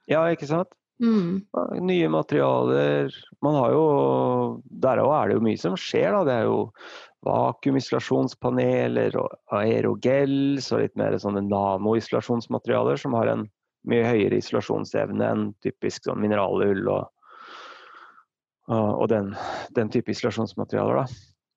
Ja, 0.08 0.22
ikke 0.30 0.48
sant? 0.48 0.70
Mm. 1.02 1.42
Nye 1.82 2.10
materialer. 2.14 3.14
Man 3.42 3.56
har 3.58 3.72
jo 3.74 3.86
Der 4.84 5.02
òg 5.02 5.14
er 5.16 5.32
det 5.32 5.40
jo 5.40 5.46
mye 5.48 5.58
som 5.58 5.78
skjer, 5.80 6.12
da. 6.14 6.22
Det 6.28 6.36
er 6.36 6.50
jo 6.50 6.60
vakuumisolasjonspaneler 7.26 9.18
og 9.22 9.34
aerogels 9.54 10.72
og 10.74 10.82
litt 10.82 10.96
mer 10.98 11.18
sånne 11.22 11.44
nanoisolasjonsmaterialer 11.46 12.98
som 12.98 13.14
har 13.18 13.30
en 13.30 13.48
mye 13.90 14.06
høyere 14.06 14.40
isolasjonsevne 14.42 15.28
enn 15.28 15.44
typisk 15.66 16.06
sånn 16.06 16.22
mineralull 16.22 16.88
og, 16.90 17.04
og 18.70 19.06
den, 19.14 19.34
den, 19.78 19.92
type 19.94 20.14
isolasjonsmaterialer. 20.14 21.04
da. 21.04 21.06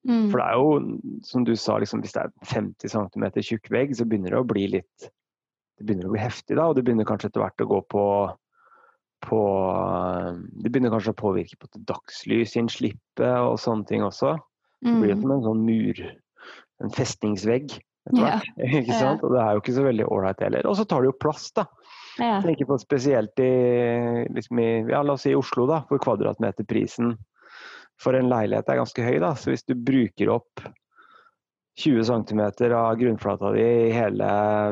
Mm. 0.05 0.29
For 0.29 0.41
det 0.41 0.47
er 0.47 0.61
jo, 0.61 1.21
som 1.25 1.45
du 1.49 1.55
sa, 1.57 1.79
liksom, 1.81 2.05
hvis 2.05 2.17
det 2.17 2.27
er 2.27 2.33
50 2.53 2.93
cm 2.93 3.29
tjukk 3.41 3.71
vegg, 3.73 3.97
så 3.97 4.05
begynner 4.09 4.37
det 4.37 4.43
å 4.43 4.49
bli 4.49 4.69
litt 4.79 5.13
Det 5.75 5.89
begynner 5.89 6.07
å 6.07 6.13
bli 6.13 6.21
heftig, 6.23 6.55
da. 6.55 6.69
Og 6.69 6.77
det 6.77 6.85
begynner 6.87 7.07
kanskje 7.09 7.33
etter 7.33 7.43
hvert 7.43 7.63
å 7.65 7.67
gå 7.67 7.81
på, 7.91 8.03
på 9.25 9.41
Det 10.61 10.71
begynner 10.71 10.93
kanskje 10.93 11.15
å 11.15 11.19
påvirke 11.19 11.59
på 11.61 11.71
dagslysinnslippet 11.89 13.41
og 13.41 13.57
sånne 13.63 13.89
ting 13.89 14.05
også. 14.07 14.37
Det 14.85 14.93
blir 15.01 15.15
mm. 15.17 15.23
som 15.23 15.35
en 15.35 15.45
sånn 15.49 15.65
mur, 15.65 16.05
en 16.85 16.95
festningsvegg. 16.95 17.77
Ja. 18.13 18.37
ikke 18.81 18.99
sant? 18.99 19.25
Og 19.25 19.33
det 19.33 19.41
er 19.41 19.57
jo 19.57 19.63
ikke 19.63 19.77
så 19.79 19.87
veldig 19.87 20.09
ålreit 20.13 20.43
heller. 20.45 20.69
Og 20.69 20.77
så 20.79 20.87
tar 20.89 21.03
det 21.03 21.13
jo 21.13 21.21
plass, 21.25 21.49
da. 21.57 21.67
Ja. 22.21 22.39
Tenker 22.45 22.69
på 22.69 22.79
spesielt 22.79 23.41
i, 23.43 23.53
liksom 24.31 24.61
i 24.63 24.69
ja, 24.91 25.01
la 25.03 25.17
oss 25.17 25.25
si 25.27 25.35
Oslo, 25.35 25.67
da, 25.71 25.81
hvor 25.89 26.03
kvadratmeterprisen 26.05 27.17
for 28.03 28.17
en 28.19 28.31
leilighet 28.31 28.69
er 28.71 28.81
ganske 28.83 29.07
høy. 29.07 29.17
Da. 29.23 29.33
Så 29.39 29.55
hvis 29.55 29.67
du 29.67 29.75
bruker 29.79 30.35
opp 30.37 30.63
20 31.81 32.05
cm 32.07 32.43
av 32.71 32.93
grunnflata 33.01 33.51
di 33.57 33.65
i 33.65 33.95
hele 33.95 34.29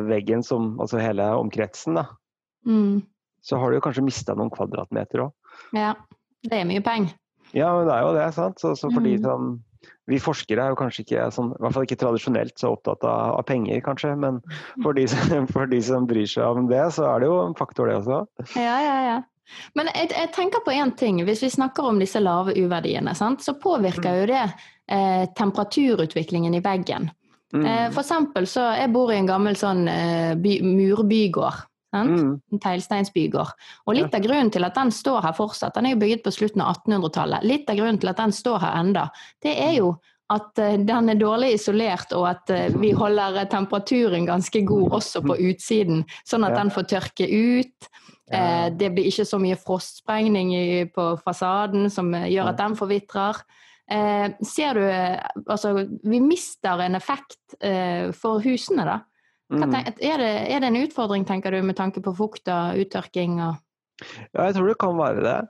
veggen, 0.06 0.44
som, 0.46 0.76
altså 0.80 1.00
hele 1.02 1.32
omkretsen, 1.40 1.98
da, 1.98 2.06
mm. 2.68 3.00
Så 3.42 3.58
har 3.58 3.72
du 3.72 3.82
kanskje 3.82 4.06
mista 4.06 4.36
noen 4.38 4.52
kvadratmeter 4.54 5.26
òg. 5.26 5.58
Ja, 5.76 5.96
det 6.46 6.62
er 6.62 6.68
mye 6.68 6.84
penger. 6.84 7.16
Ja, 7.52 7.74
men 7.76 7.88
det 7.88 7.94
er 7.94 8.06
jo 8.06 8.16
det. 8.16 8.28
sant? 8.36 8.62
Så, 8.62 8.72
så 8.78 8.88
fordi 8.92 9.18
mm. 9.18 9.26
sånn 9.26 9.52
vi 10.10 10.18
forskere 10.22 10.64
er 10.64 10.72
jo 10.72 10.78
kanskje 10.78 11.04
ikke 11.04 11.26
sånn, 11.34 11.52
i 11.54 11.62
hvert 11.62 11.74
fall 11.76 11.86
ikke 11.86 11.98
tradisjonelt 12.00 12.56
så 12.58 12.72
opptatt 12.74 13.04
av, 13.06 13.36
av 13.38 13.44
penger, 13.46 13.80
kanskje. 13.86 14.14
Men 14.18 14.40
for 14.82 14.96
de, 14.98 15.06
som, 15.10 15.46
for 15.54 15.70
de, 15.70 15.80
som, 15.84 16.06
bryr 16.10 16.28
seg 16.28 16.62
om 16.62 16.70
det, 16.70 16.82
så 16.96 17.06
er 17.10 17.22
det 17.22 17.30
jo 17.30 17.38
en 17.44 17.58
faktor, 17.58 17.90
det 17.90 18.00
også. 18.00 18.22
Ja, 18.58 18.76
ja, 18.82 18.96
ja. 19.08 19.18
Men 19.76 19.90
jeg, 19.92 20.12
jeg 20.14 20.30
tenker 20.34 20.62
på 20.64 20.74
én 20.74 20.94
ting. 20.98 21.18
Hvis 21.26 21.42
vi 21.44 21.50
snakker 21.52 21.90
om 21.90 21.98
disse 22.00 22.22
lave 22.22 22.54
uverdiene, 22.56 23.14
sant? 23.18 23.42
så 23.44 23.56
påvirker 23.60 24.22
jo 24.22 24.30
det 24.30 24.44
eh, 24.44 25.26
temperaturutviklingen 25.38 26.54
i 26.56 26.62
veggen. 26.64 27.10
Mm. 27.52 27.66
Eh, 27.66 27.88
for 27.92 28.00
eksempel 28.00 28.46
så 28.48 28.62
Jeg 28.78 28.88
bor 28.94 29.10
i 29.12 29.18
en 29.18 29.28
gammel 29.28 29.58
sånn 29.60 29.84
eh, 29.90 30.32
by, 30.40 30.56
murbygård. 30.64 31.66
Mm. 31.92 32.40
En 32.52 32.60
teglsteinsbygård. 32.62 33.52
Og 33.86 33.98
litt 33.98 34.14
av 34.16 34.24
grunnen 34.24 34.52
til 34.54 34.64
at 34.64 34.78
den 34.78 34.92
står 34.94 35.26
her 35.26 35.36
fortsatt, 35.36 35.74
den 35.76 35.90
er 35.90 35.94
jo 35.94 36.00
bygget 36.00 36.24
på 36.24 36.32
slutten 36.32 36.64
av 36.64 36.78
1800-tallet, 36.78 37.44
litt 37.44 37.68
av 37.68 37.76
grunnen 37.76 38.00
til 38.00 38.12
at 38.12 38.22
den 38.22 38.32
står 38.32 38.62
her 38.64 38.78
enda, 38.80 39.10
det 39.44 39.52
er 39.60 39.76
jo 39.76 39.92
at 40.32 40.58
eh, 40.62 40.78
den 40.80 41.12
er 41.12 41.20
dårlig 41.20 41.54
isolert, 41.56 42.12
og 42.16 42.28
at 42.30 42.52
eh, 42.52 42.68
vi 42.80 42.92
holder 42.96 43.44
temperaturen 43.52 44.26
ganske 44.28 44.64
god 44.68 44.98
også 45.00 45.24
på 45.26 45.38
utsiden, 45.50 46.04
sånn 46.28 46.46
at 46.48 46.56
den 46.58 46.72
får 46.74 46.88
tørke 46.94 47.28
ut. 47.28 47.90
Eh, 48.32 48.68
det 48.78 48.92
blir 48.94 49.10
ikke 49.10 49.28
så 49.28 49.40
mye 49.42 49.58
frostsprengning 49.60 50.54
på 50.94 51.08
fasaden 51.24 51.90
som 51.92 52.12
gjør 52.14 52.52
at 52.52 52.62
den 52.62 52.78
forvitrer. 52.78 53.44
Ser 53.92 54.78
du 54.78 54.84
Altså, 55.52 55.72
vi 56.06 56.20
mister 56.22 56.80
en 56.80 56.94
effekt 56.96 57.56
for 58.16 58.40
husene, 58.40 58.86
da. 58.88 58.94
Mm. 59.50 59.64
Tenker, 59.64 59.96
er, 59.98 60.22
det, 60.22 60.30
er, 60.54 60.62
det, 60.62 60.68
en 60.70 60.80
utfordring, 60.84 61.24
tenker 61.28 61.52
du, 61.52 61.60
med 61.66 61.76
tanke 61.76 62.02
på 62.04 62.14
fukt 62.16 62.48
og 62.52 62.78
uttørking? 62.84 63.40
Og... 63.44 63.58
Ja, 64.32 64.46
jeg 64.48 64.56
tror 64.56 64.70
det 64.70 64.78
kan 64.80 65.00
være 65.00 65.26
det. 65.26 65.40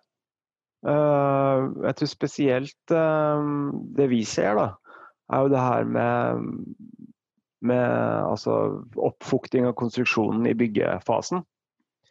Uh, 0.83 1.71
jeg 1.87 1.95
tror 1.99 2.11
spesielt 2.11 2.95
uh, 2.95 3.71
det 3.95 4.09
vi 4.11 4.25
ser, 4.27 4.59
da, 4.59 4.97
er 5.31 5.45
jo 5.45 5.53
det 5.53 5.63
her 5.63 5.87
med, 5.87 6.49
med 7.63 7.87
altså, 8.27 8.57
oppfukting 8.99 9.69
av 9.69 9.77
konstruksjonen 9.79 10.49
i 10.51 10.57
byggefasen. 10.59 11.45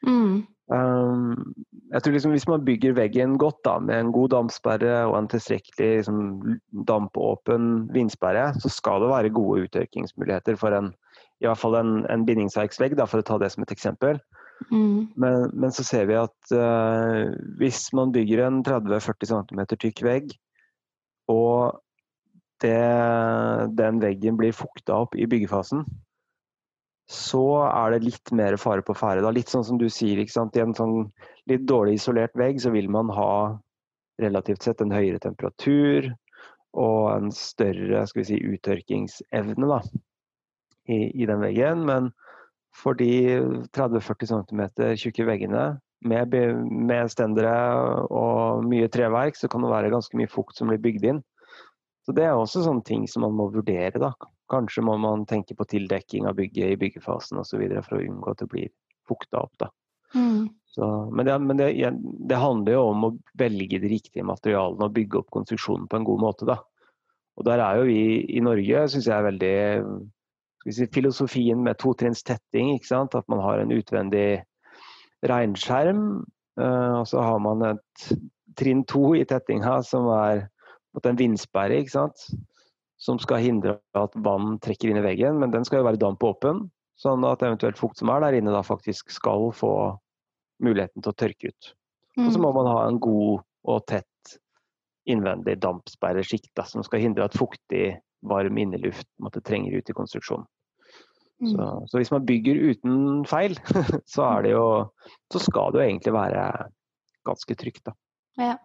Mm. 0.07 0.41
Um, 0.71 1.53
jeg 1.91 2.03
tror 2.03 2.13
liksom 2.15 2.31
Hvis 2.31 2.47
man 2.47 2.63
bygger 2.63 2.95
veggen 2.95 3.33
godt 3.37 3.59
da, 3.67 3.75
med 3.83 3.97
en 3.99 4.11
god 4.15 4.31
dampsperre 4.31 5.01
og 5.09 5.17
en 5.17 5.27
tilstrekkelig 5.31 5.89
liksom, 5.99 6.21
dampåpen 6.87 7.89
vindsperre, 7.91 8.53
så 8.55 8.71
skal 8.71 9.03
det 9.03 9.11
være 9.11 9.33
gode 9.35 9.65
uttørkingsmuligheter 9.65 10.55
for 10.55 10.77
en, 10.77 10.93
i 11.41 11.47
hvert 11.47 11.59
fall 11.59 11.77
en, 11.79 11.93
en 12.11 12.25
bindingsverksvegg, 12.27 12.95
da, 12.99 13.07
for 13.09 13.21
å 13.21 13.25
ta 13.25 13.39
det 13.41 13.49
som 13.53 13.65
et 13.65 13.73
eksempel. 13.73 14.19
Mm. 14.69 15.09
Men, 15.17 15.47
men, 15.53 15.71
så 15.73 15.83
ser 15.85 16.05
vi 16.09 16.17
at 16.19 16.53
uh, 16.53 17.33
hvis 17.57 17.87
man 17.97 18.13
bygger 18.13 18.43
en 18.45 18.61
30-40 18.67 19.31
cm 19.31 19.63
tykk 19.73 20.03
vegg, 20.05 20.35
og 21.31 21.81
det, 22.61 22.77
den 23.77 24.01
veggen 24.03 24.37
blir 24.37 24.53
fukta 24.53 25.01
opp 25.05 25.17
i 25.17 25.25
byggefasen, 25.29 25.81
så 27.11 27.43
er 27.65 27.95
det 27.95 28.05
litt 28.05 28.31
mer 28.37 28.55
fare 28.61 28.85
på 28.85 28.95
ferde. 28.95 29.33
Litt 29.33 29.51
sånn 29.51 29.65
som 29.67 29.79
du 29.81 29.89
sier, 29.91 30.21
i 30.21 30.61
en 30.61 30.75
sånn 30.77 30.95
litt 31.49 31.65
dårlig 31.67 31.97
isolert 31.97 32.37
vegg 32.39 32.61
så 32.61 32.71
vil 32.71 32.87
man 32.93 33.09
ha 33.11 33.57
relativt 34.21 34.63
sett 34.63 34.83
en 34.83 34.93
høyere 34.93 35.19
temperatur 35.19 36.11
og 36.77 37.09
en 37.11 37.33
større 37.35 38.05
skal 38.07 38.21
vi 38.21 38.27
si, 38.29 38.39
uttørkingsevne. 38.53 39.67
Da 39.67 39.81
i, 40.91 41.01
i 41.23 41.27
den 41.29 41.41
veggen. 41.43 41.85
Men 41.87 42.11
for 42.75 42.97
de 42.99 43.39
30-40 43.75 44.31
cm 44.31 44.61
tjukke 44.99 45.27
veggene 45.27 45.65
med, 46.07 46.35
med, 46.69 47.11
stendere 47.13 47.55
og 48.09 48.65
mye 48.67 48.89
treverk, 48.91 49.37
så 49.37 49.49
kan 49.51 49.65
det 49.65 49.73
være 49.73 49.91
ganske 49.93 50.17
mye 50.17 50.31
fukt 50.31 50.57
som 50.57 50.71
blir 50.71 50.81
bygd 50.81 51.09
inn. 51.13 51.23
Så 52.05 52.15
Det 52.17 52.25
er 52.25 52.33
også 52.33 52.63
sånne 52.65 52.85
ting 52.85 53.05
som 53.07 53.25
man 53.27 53.35
må 53.37 53.51
vurdere. 53.53 53.99
da. 53.99 54.13
Kanskje 54.49 54.83
må 54.83 54.97
man 54.97 55.27
tenke 55.29 55.55
på 55.55 55.67
tildekking 55.69 56.25
av 56.27 56.39
bygget 56.39 56.73
i 56.73 56.79
byggefasen 56.79 57.37
osv. 57.37 57.61
for 57.85 57.97
å 57.99 58.01
unngå 58.01 58.31
at 58.31 58.41
det 58.41 58.49
blir 58.49 58.73
fukta 59.07 59.45
opp. 59.45 59.53
da. 59.59 59.69
Mm. 60.15 60.49
Så, 60.71 60.87
men, 61.11 61.25
det, 61.25 61.37
men 61.39 61.57
det, 61.57 61.69
det, 62.27 62.35
handler 62.39 62.73
jo 62.73 62.81
om 62.89 63.05
å 63.05 63.13
velge 63.37 63.79
de 63.79 63.91
riktige 63.91 64.25
materialene 64.27 64.87
og 64.87 64.95
bygge 64.95 65.19
opp 65.19 65.29
konstruksjonen 65.35 65.87
på 65.91 65.99
en 65.99 66.07
god 66.07 66.23
måte. 66.23 66.47
da. 66.47 66.57
Og 67.37 67.45
Der 67.45 67.61
er 67.63 67.79
jo 67.79 67.87
vi 67.89 68.01
i 68.37 68.43
Norge 68.43 68.87
synes 68.89 69.07
jeg 69.07 69.15
er 69.17 69.27
veldig 69.29 69.55
si, 70.67 70.87
filosofien 70.93 71.63
med 71.63 71.79
totrinnstetting. 71.81 72.75
At 72.91 73.27
man 73.31 73.41
har 73.43 73.61
en 73.61 73.73
utvendig 73.73 74.43
regnskjerm, 75.27 76.05
uh, 76.59 76.93
og 77.01 77.07
så 77.09 77.21
har 77.21 77.41
man 77.43 77.65
et 77.73 78.11
trinn 78.57 78.83
to 78.89 79.13
i 79.15 79.25
tettinga 79.25 79.79
som 79.85 80.09
er 80.13 80.47
en 81.05 81.19
vindsperre. 81.19 81.81
Som 83.01 83.17
skal 83.17 83.41
hindre 83.41 83.79
at 83.97 84.13
vann 84.21 84.59
trekker 84.61 84.91
inn 84.91 84.99
i 84.99 85.05
veggen, 85.05 85.39
men 85.41 85.53
den 85.53 85.65
skal 85.65 85.81
jo 85.81 85.87
være 85.89 86.01
dampåpen. 86.01 86.67
Sånn 87.01 87.25
at 87.25 87.41
eventuelt 87.41 87.79
fukt 87.79 87.97
som 87.97 88.11
er 88.13 88.21
der 88.21 88.37
inne, 88.37 88.53
da 88.53 88.61
faktisk 88.61 89.09
skal 89.09 89.49
få 89.57 89.73
muligheten 90.61 91.01
til 91.01 91.09
å 91.09 91.17
tørke 91.17 91.49
ut. 91.49 91.71
Mm. 92.13 92.27
Og 92.27 92.35
så 92.35 92.41
må 92.43 92.51
man 92.53 92.69
ha 92.69 92.83
en 92.85 92.99
god 93.01 93.41
og 93.71 93.85
tett 93.89 94.35
innvendig 95.09 95.57
dampsperresjikt 95.63 96.61
som 96.69 96.85
skal 96.85 97.01
hindre 97.01 97.25
at 97.25 97.37
fuktig 97.37 97.95
varm 98.21 98.57
inneluft 98.57 99.07
måtte 99.21 99.41
trenger 99.41 99.77
ut 99.77 99.89
i 99.89 99.95
konstruksjonen. 99.97 100.47
Mm. 101.41 101.51
Så, 101.51 101.67
så, 101.89 101.97
hvis 101.97 102.11
man 102.13 102.25
bygger 102.25 102.55
uten 102.55 102.97
feil, 103.25 103.57
så, 104.13 104.27
jo, 104.45 104.65
så 105.33 105.41
skal 105.41 105.73
det 105.73 105.81
jo 105.81 105.87
egentlig 105.87 106.13
være 106.13 106.43
ganske 107.25 107.57
trygt. 107.57 107.83
Da. 107.89 107.95
Ja. 108.37 108.55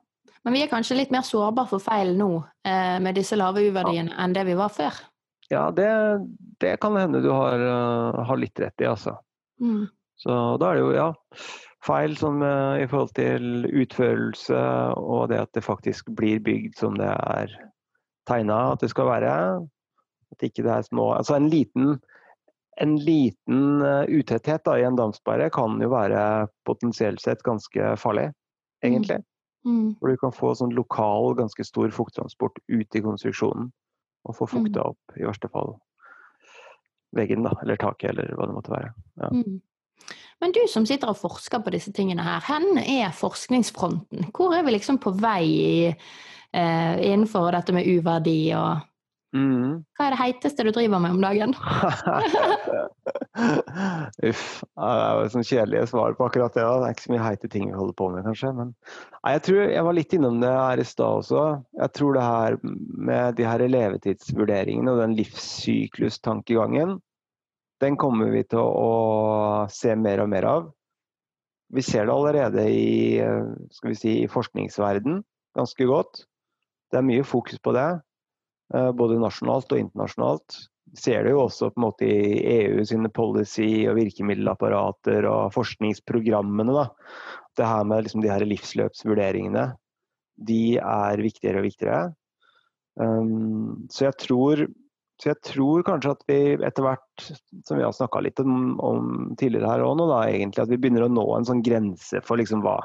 Men 0.45 0.55
vi 0.55 0.63
er 0.63 0.71
kanskje 0.71 0.99
litt 1.01 1.13
mer 1.15 1.25
sårbare 1.27 1.71
for 1.71 1.83
feil 1.83 2.13
nå 2.19 2.31
eh, 2.69 2.99
med 3.03 3.17
disse 3.19 3.39
lave 3.39 3.65
U-verdiene 3.65 4.13
ja. 4.13 4.19
enn 4.23 4.37
det 4.37 4.45
vi 4.47 4.59
var 4.59 4.71
før? 4.75 4.99
Ja, 5.51 5.69
det, 5.75 5.89
det 6.63 6.77
kan 6.83 6.99
hende 6.99 7.23
du 7.23 7.31
har, 7.33 7.63
uh, 7.63 8.23
har, 8.27 8.39
litt 8.39 8.59
rett 8.61 8.83
i, 8.83 8.89
altså. 8.91 9.15
Mm. 9.63 9.87
Så 10.19 10.37
da 10.61 10.71
er 10.71 10.79
det 10.79 10.85
jo, 10.85 10.93
ja 10.97 11.09
feil 11.87 12.17
som, 12.19 12.43
uh, 12.43 12.77
i 12.81 12.87
forhold 12.91 13.15
til 13.17 13.67
utførelse 13.71 14.59
og 14.99 15.29
det 15.31 15.41
at 15.45 15.53
det 15.55 15.65
faktisk 15.65 16.11
blir 16.19 16.43
bygd 16.43 16.79
som 16.81 16.97
det 16.99 17.11
er 17.11 17.53
tegna 18.29 18.59
at 18.73 18.85
det 18.85 18.91
skal 18.93 19.09
være. 19.11 19.33
At 20.35 20.43
ikke 20.43 20.65
det 20.67 20.73
er 20.75 20.87
små 20.87 21.13
Altså 21.15 21.37
en 21.37 21.49
liten, 21.53 21.97
en 22.83 22.97
liten 22.99 23.83
uh, 23.85 24.05
utetthet 24.11 24.65
da, 24.67 24.77
i 24.77 24.85
en 24.87 24.99
dampsperre 24.99 25.49
kan 25.55 25.79
jo 25.83 25.93
være 25.93 26.49
potensielt 26.67 27.23
sett 27.23 27.45
ganske 27.47 27.95
farlig, 28.01 28.31
egentlig. 28.85 29.23
Mm. 29.23 29.33
Mm. 29.67 29.89
Hvor 29.99 30.13
du 30.13 30.21
kan 30.21 30.35
få 30.35 30.53
sånn 30.55 30.75
lokal, 30.77 31.35
ganske 31.39 31.65
stor 31.67 31.91
fukttransport 31.95 32.61
ut 32.71 32.99
i 32.99 33.03
konstruksjonen. 33.03 33.73
Og 34.27 34.35
få 34.35 34.49
fukta 34.51 34.83
mm. 34.83 34.91
opp, 34.91 35.17
i 35.19 35.27
verste 35.27 35.49
fall, 35.51 35.77
veggen, 37.15 37.47
da, 37.47 37.53
eller 37.63 37.79
taket, 37.79 38.11
eller 38.11 38.35
hva 38.35 38.49
det 38.51 38.57
måtte 38.57 38.73
være. 38.75 38.91
Ja. 39.23 39.31
Mm. 39.31 39.61
Men 40.41 40.53
du 40.53 40.61
som 40.69 40.87
sitter 40.89 41.11
og 41.11 41.19
forsker 41.21 41.63
på 41.65 41.73
disse 41.73 41.93
tingene 41.97 42.25
her, 42.25 42.45
hvor 42.45 42.83
er 42.83 43.15
forskningsfronten? 43.17 44.29
Hvor 44.37 44.57
er 44.57 44.67
vi 44.67 44.77
liksom 44.77 45.01
på 45.01 45.15
vei 45.17 45.45
i 45.47 45.79
eh, 45.89 46.95
innenfor 47.09 47.53
dette 47.57 47.73
med 47.77 47.89
uverdi 47.89 48.53
og 48.59 48.85
mm. 49.37 49.71
Hva 49.97 50.07
er 50.07 50.15
det 50.15 50.21
heiteste 50.21 50.67
du 50.67 50.73
driver 50.77 51.01
med 51.01 51.17
om 51.17 51.23
dagen? 51.25 51.57
Uff. 54.27 54.45
Det 54.65 54.87
er 54.87 55.21
jo 55.21 55.33
sånn 55.33 55.45
kjedelige 55.47 55.89
svar 55.91 56.15
på 56.17 56.29
akkurat 56.29 56.55
det. 56.57 56.65
Det 56.65 56.87
er 56.87 56.95
ikke 56.95 57.07
så 57.07 57.15
mye 57.15 57.25
heite 57.27 57.51
ting 57.53 57.67
vi 57.71 57.77
holder 57.77 57.97
på 57.97 58.11
med, 58.13 58.25
kanskje. 58.29 58.53
Men 58.57 58.73
nei, 58.73 59.35
jeg 59.37 59.43
tror 59.49 59.61
jeg 59.65 59.89
var 59.89 59.99
litt 59.99 60.17
innom 60.17 60.41
det 60.45 60.53
her 60.53 60.85
i 60.85 60.87
stad 60.89 61.23
også. 61.23 61.43
Jeg 61.81 61.97
tror 61.97 62.17
det 62.17 62.29
her 62.29 62.61
med 62.63 63.41
de 63.41 63.49
her 63.49 63.67
levetidsvurderingene 63.73 64.93
og 64.93 65.03
den 65.05 65.17
livssyklustankegangen, 65.21 66.99
den 67.83 67.97
kommer 68.01 68.31
vi 68.33 68.43
til 68.49 68.63
å 68.63 69.67
se 69.73 69.95
mer 69.99 70.23
og 70.25 70.31
mer 70.33 70.49
av. 70.49 70.71
Vi 71.75 71.83
ser 71.83 72.07
det 72.07 72.15
allerede 72.15 72.63
i, 72.71 73.19
skal 73.75 73.93
vi 73.93 73.99
si, 73.99 74.13
i 74.23 74.31
forskningsverden 74.31 75.21
ganske 75.57 75.89
godt. 75.89 76.25
Det 76.93 77.01
er 77.01 77.07
mye 77.07 77.27
fokus 77.27 77.59
på 77.63 77.75
det, 77.77 77.89
eh, 78.75 78.91
både 78.97 79.21
nasjonalt 79.21 79.73
og 79.73 79.83
internasjonalt. 79.83 80.59
Vi 80.93 81.01
ser 81.03 81.25
det 81.25 81.33
jo 81.35 81.43
også 81.43 81.73
på 81.73 81.81
en 81.81 81.87
måte 81.89 82.07
i 82.07 82.45
EU 82.61 82.85
sine 82.87 83.11
policy- 83.11 83.89
og 83.91 83.99
virkemiddelapparater 83.99 85.27
og 85.29 85.53
forskningsprogrammene. 85.57 86.73
da. 86.73 86.87
Det 87.57 87.67
her 87.67 87.85
med 87.85 88.05
liksom 88.05 88.23
de 88.23 88.31
her 88.31 88.45
livsløpsvurderingene, 88.47 89.75
de 90.39 90.77
er 90.79 91.17
viktigere 91.17 91.59
og 91.59 91.67
viktigere. 91.67 92.15
Um, 92.97 93.89
så, 93.91 94.07
jeg 94.07 94.17
tror, 94.21 94.67
så 95.17 95.31
jeg 95.31 95.41
tror 95.49 95.85
kanskje 95.87 96.13
at 96.13 96.25
vi 96.29 96.39
etter 96.67 96.85
hvert, 96.85 97.29
som 97.65 97.79
vi 97.79 97.85
har 97.85 97.95
snakka 97.97 98.21
litt 98.25 98.41
om, 98.43 98.75
om, 98.85 99.07
tidligere 99.41 99.71
her 99.71 99.85
òg, 99.87 100.03
da, 100.03 100.19
egentlig, 100.29 100.67
at 100.67 100.73
vi 100.73 100.79
begynner 100.81 101.07
å 101.07 101.13
nå 101.13 101.25
en 101.37 101.47
sånn 101.49 101.63
grense 101.65 102.21
for 102.27 102.37
liksom 102.41 102.61
hva, 102.65 102.77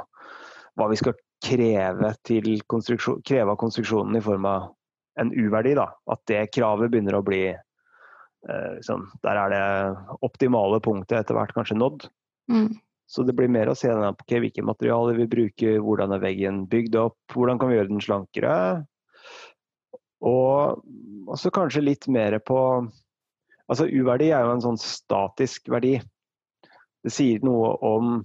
hva 0.79 0.87
vi 0.91 0.99
skal 1.01 1.17
kreve, 1.43 2.13
kreve, 2.23 3.49
av 3.49 3.57
konstruksjonen 3.59 4.15
i 4.15 4.23
form 4.23 4.47
av 4.47 4.69
en 5.19 5.33
uverdi. 5.35 5.73
Da. 5.75 5.89
At 6.13 6.23
det 6.31 6.45
kravet 6.55 6.93
begynner 6.93 7.17
å 7.19 7.25
bli 7.25 7.49
eh, 7.51 8.77
sånn, 8.85 9.09
Der 9.25 9.41
er 9.43 9.51
det 9.51 9.65
optimale 10.23 10.79
punktet 10.83 11.19
etter 11.19 11.35
hvert 11.35 11.51
kanskje 11.57 11.79
nådd. 11.81 12.07
Mm. 12.51 12.71
Så 13.11 13.25
det 13.27 13.35
blir 13.35 13.51
mer 13.51 13.67
å 13.67 13.75
se 13.75 13.91
på 13.91 14.23
okay, 14.23 14.39
hvilke 14.39 14.63
materialer 14.63 15.17
vi 15.19 15.27
bruker, 15.27 15.81
hvordan 15.83 16.15
er 16.15 16.23
veggen 16.23 16.63
bygd 16.71 16.95
opp, 16.95 17.19
hvordan 17.35 17.59
kan 17.59 17.67
vi 17.67 17.75
gjøre 17.75 17.91
den 17.91 18.03
slankere. 18.03 18.53
Og 20.21 20.83
også 21.31 21.51
kanskje 21.53 21.85
litt 21.85 22.09
mer 22.11 22.39
på 22.45 22.59
Altså 23.71 23.85
uverdi 23.87 24.33
er 24.35 24.43
jo 24.43 24.51
en 24.51 24.63
sånn 24.65 24.77
statisk 24.81 25.69
verdi. 25.71 25.93
Det 27.07 27.11
sier 27.15 27.39
noe 27.47 27.69
om 27.87 28.17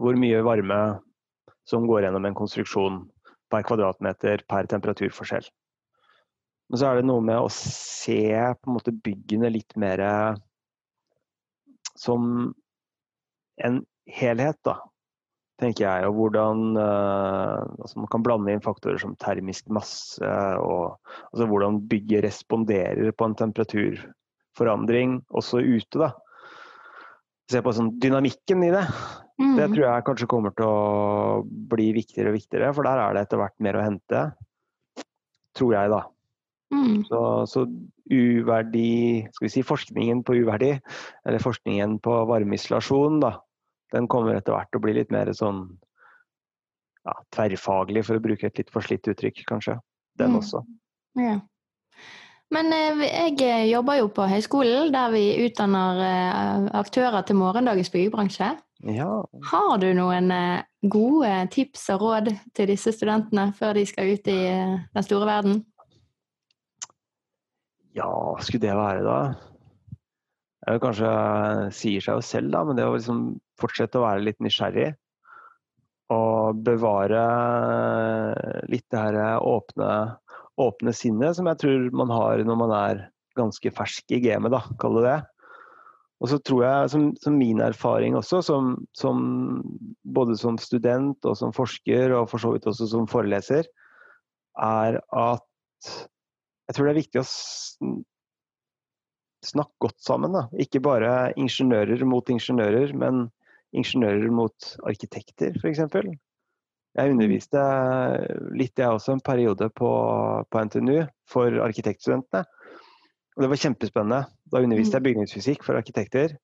hvor 0.00 0.16
mye 0.16 0.38
varme 0.46 0.78
som 1.68 1.84
går 1.84 2.06
gjennom 2.06 2.24
en 2.24 2.38
konstruksjon 2.38 3.02
per 3.52 3.66
kvadratmeter 3.68 4.46
per 4.48 4.70
temperaturforskjell. 4.70 5.44
Men 6.70 6.80
så 6.80 6.88
er 6.88 7.00
det 7.00 7.08
noe 7.10 7.20
med 7.26 7.36
å 7.36 7.50
se 7.52 8.22
på 8.56 8.70
en 8.70 8.78
måte 8.78 8.96
byggene 8.96 9.52
litt 9.52 9.76
mer 9.76 10.00
som 11.98 12.54
en 13.60 13.80
helhet, 14.08 14.56
da, 14.64 14.78
tenker 15.60 15.86
jeg. 15.86 16.08
Og 16.08 16.16
hvordan 16.16 16.74
uh, 16.78 17.60
altså 17.80 18.00
Man 18.00 18.10
kan 18.12 18.24
blande 18.26 18.54
inn 18.54 18.64
faktorer 18.64 19.00
som 19.02 19.16
termisk 19.20 19.68
masse, 19.72 20.32
og 20.60 20.96
altså 21.30 21.48
hvordan 21.50 21.82
bygget 21.90 22.24
responderer 22.26 23.12
på 23.12 23.28
en 23.28 23.38
temperaturforandring 23.38 25.20
også 25.30 25.62
ute. 25.62 26.00
da. 26.00 26.12
Se 27.50 27.62
på 27.64 27.74
sånn 27.74 27.96
dynamikken 28.02 28.64
i 28.66 28.72
det. 28.74 28.86
Mm. 29.40 29.56
Det 29.56 29.68
tror 29.72 29.84
jeg 29.86 30.06
kanskje 30.06 30.30
kommer 30.30 30.54
til 30.54 30.68
å 30.68 31.42
bli 31.44 31.90
viktigere 31.96 32.30
og 32.30 32.38
viktigere, 32.38 32.72
for 32.76 32.86
der 32.86 33.00
er 33.00 33.16
det 33.16 33.26
etter 33.26 33.40
hvert 33.40 33.56
mer 33.64 33.78
å 33.78 33.84
hente. 33.84 34.24
Tror 35.56 35.74
jeg, 35.74 35.90
da. 35.90 36.04
Mm. 36.70 37.00
Så, 37.08 37.20
så, 37.50 37.64
uverdi 38.10 39.26
Skal 39.34 39.46
vi 39.46 39.50
si 39.50 39.62
forskningen 39.66 40.22
på 40.26 40.36
uverdi, 40.38 40.72
eller 41.26 41.42
forskningen 41.42 41.96
på 42.02 42.14
varmeisolasjon, 42.30 43.18
da, 43.22 43.36
den 43.94 44.08
kommer 44.10 44.38
etter 44.38 44.56
hvert 44.56 44.70
til 44.70 44.80
å 44.80 44.84
bli 44.86 44.96
litt 44.96 45.12
mer 45.14 45.30
sånn 45.36 45.64
ja, 47.06 47.14
tverrfaglig, 47.34 48.04
for 48.06 48.18
å 48.18 48.24
bruke 48.24 48.48
et 48.48 48.60
litt 48.60 48.72
forslitt 48.72 49.08
uttrykk, 49.10 49.44
kanskje. 49.48 49.78
Den 50.20 50.34
mm. 50.34 50.40
også. 50.42 50.64
Ja. 51.18 51.38
Men 52.50 52.72
eh, 52.74 53.04
jeg 53.06 53.36
eh, 53.46 53.68
jobber 53.70 54.00
jo 54.00 54.08
på 54.14 54.26
høyskolen, 54.26 54.90
der 54.94 55.12
vi 55.14 55.24
utdanner 55.46 56.02
eh, 56.02 56.66
aktører 56.80 57.22
til 57.26 57.38
morgendagens 57.38 57.92
byggebransje. 57.94 58.50
Ja. 58.90 59.08
Har 59.50 59.74
du 59.82 59.90
noen 59.92 60.32
gode 60.88 61.32
tips 61.52 61.82
og 61.92 62.06
råd 62.06 62.30
til 62.56 62.70
disse 62.70 62.94
studentene 62.96 63.50
før 63.58 63.76
de 63.76 63.84
skal 63.84 64.14
ut 64.14 64.30
i 64.32 64.38
den 64.48 65.04
store 65.04 65.28
verden? 65.28 65.58
Ja, 67.92 68.08
skulle 68.40 68.64
det 68.64 68.78
være 68.78 69.04
da? 69.04 69.18
Det 70.70 70.82
kanskje 70.82 71.10
sier 71.74 72.04
seg 72.04 72.18
jo 72.18 72.24
selv, 72.24 72.50
da, 72.54 72.64
men 72.66 72.78
det 72.78 72.86
å 72.86 72.96
liksom 72.96 73.22
fortsette 73.60 73.98
å 73.98 74.04
være 74.06 74.26
litt 74.26 74.40
nysgjerrig. 74.44 74.92
Og 76.14 76.60
bevare 76.66 77.22
litt 78.70 78.86
det 78.90 79.02
her 79.02 79.38
åpne 79.46 79.90
åpne 80.60 80.94
sinnet 80.96 81.36
som 81.36 81.48
jeg 81.48 81.60
tror 81.62 81.90
man 81.96 82.12
har 82.12 82.42
når 82.44 82.58
man 82.58 82.72
er 82.76 83.04
ganske 83.38 83.72
fersk 83.72 84.12
i 84.12 84.20
gamet, 84.24 84.52
da, 84.52 84.64
kall 84.80 84.98
det 84.98 85.06
det. 85.06 85.18
Og 86.20 86.28
så 86.28 86.36
tror 86.44 86.64
jeg, 86.66 86.88
som, 86.92 87.04
som 87.22 87.36
min 87.40 87.62
erfaring 87.64 88.16
også, 88.18 88.42
som, 88.44 88.74
som, 88.96 89.20
både 90.04 90.36
som 90.36 90.58
student 90.60 91.24
og 91.24 91.38
som 91.38 91.54
forsker, 91.56 92.12
og 92.12 92.28
for 92.28 92.42
så 92.42 92.52
vidt 92.52 92.68
også 92.68 92.90
som 92.90 93.08
foreleser, 93.08 93.70
er 94.60 94.98
at 95.16 95.46
jeg 96.68 96.76
tror 96.76 96.86
det 96.86 96.92
er 96.92 97.00
viktig 97.00 97.22
å 97.22 97.28
snakke 99.44 99.86
godt 99.86 100.00
sammen. 100.04 100.34
Da. 100.36 100.46
Ikke 100.60 100.82
bare 100.84 101.32
ingeniører 101.40 102.02
mot 102.08 102.28
ingeniører, 102.30 102.94
men 102.98 103.28
ingeniører 103.76 104.32
mot 104.34 104.72
arkitekter, 104.88 105.54
f.eks. 105.60 105.84
Jeg 106.90 107.06
mm. 107.06 107.12
underviste 107.14 107.60
litt, 108.58 108.74
jeg 108.78 108.88
også, 108.90 109.14
en 109.14 109.24
periode 109.24 109.70
på, 109.76 109.90
på 110.50 110.64
NTNU 110.66 111.04
for 111.30 111.60
arkitektstudentene. 111.62 112.42
Og 113.36 113.44
det 113.44 113.52
var 113.52 113.62
kjempespennende. 113.62 114.24
Da 114.50 114.60
underviste 114.64 114.98
jeg 114.98 115.04
mm. 115.04 115.08
bygningsfysikk 115.08 115.64
for 115.64 115.78
arkitekter. 115.78 116.34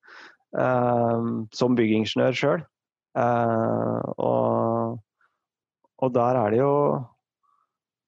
Uh, 0.56 1.44
som 1.52 1.74
byggingeniør 1.76 2.37
sjøl. 2.38 2.62
Eh, 3.16 4.00
og, 4.20 4.98
og, 5.96 6.09
der 6.12 6.37
er 6.37 6.50
det 6.52 6.59
jo 6.61 6.72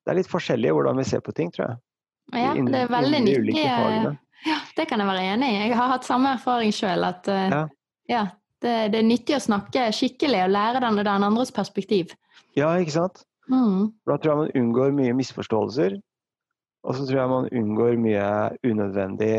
Det 0.05 0.13
er 0.13 0.19
litt 0.21 0.29
forskjellig 0.29 0.73
hvordan 0.77 1.01
vi 1.01 1.07
ser 1.09 1.23
på 1.25 1.33
ting, 1.37 1.53
tror 1.53 1.65
jeg. 1.65 1.79
Ja, 2.37 2.53
det 2.53 2.83
er 2.83 2.91
veldig 2.93 3.21
nyttig. 3.25 3.55
Ja, 4.47 4.59
det 4.77 4.87
kan 4.91 5.03
jeg 5.03 5.09
være 5.09 5.25
enig 5.35 5.49
i. 5.51 5.57
Jeg 5.67 5.77
har 5.79 5.93
hatt 5.93 6.07
samme 6.07 6.35
erfaring 6.37 6.75
sjøl. 6.75 7.07
At 7.09 7.31
uh, 7.31 7.47
ja. 7.51 7.63
ja 8.11 8.25
det, 8.63 8.75
det, 8.93 9.01
er 9.01 9.09
nyttig 9.09 9.39
å 9.39 9.43
snakke 9.43 9.89
skikkelig 9.95 10.45
og 10.47 10.53
lære 10.55 10.83
den, 10.85 11.01
den 11.03 11.27
andres 11.31 11.55
perspektiv. 11.55 12.15
Ja, 12.59 12.71
ikke 12.79 12.97
sant? 12.99 13.25
Mm. 13.49 13.91
Da 14.07 14.19
tror 14.19 14.33
jeg 14.33 14.43
man 14.43 14.55
unngår 14.61 14.95
mye 14.95 15.17
misforståelser. 15.19 15.99
Og 16.87 16.95
så 16.95 17.09
tror 17.09 17.19
jeg 17.19 17.33
man 17.33 17.51
unngår 17.59 17.99
mye 18.01 18.29
unødvendig 18.67 19.35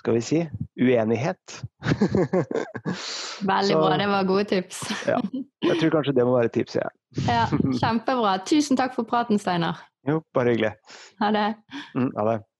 skal 0.00 0.16
vi 0.16 0.20
si 0.24 0.40
uenighet. 0.80 1.62
Veldig 3.50 3.72
så, 3.72 3.80
bra, 3.80 3.96
det 4.00 4.08
var 4.08 4.24
gode 4.28 4.44
tips. 4.48 4.80
ja, 5.08 5.18
jeg 5.66 5.76
tror 5.80 5.90
kanskje 5.98 6.14
det 6.16 6.24
må 6.24 6.38
være 6.38 6.52
tipset, 6.54 6.80
ja. 6.80 6.90
ja. 7.28 7.44
Kjempebra. 7.82 8.38
Tusen 8.48 8.80
takk 8.80 8.96
for 8.96 9.08
praten, 9.08 9.40
Steinar. 9.40 9.82
Jo, 10.08 10.22
bare 10.34 10.54
hyggelig. 10.54 10.72
Ha 11.20 11.28
det. 11.36 11.48
Mm, 11.92 12.08
ha 12.16 12.24
det. 12.30 12.38